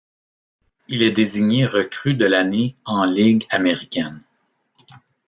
Il 0.87 1.03
est 1.03 1.11
désigné 1.11 1.67
recrue 1.67 2.15
de 2.15 2.25
l'année 2.25 2.75
en 2.85 3.05
ligue 3.05 3.45
américaine. 3.51 4.23